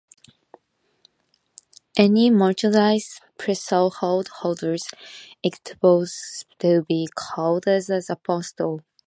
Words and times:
Any 1.95 2.31
Melchizedek 2.31 3.03
priesthood 3.37 3.93
holder 3.99 4.73
is 4.73 4.87
eligible 5.43 6.07
to 6.57 6.81
be 6.87 7.07
called 7.15 7.67
as 7.67 7.87
an 7.91 8.01
apostle. 8.09 8.81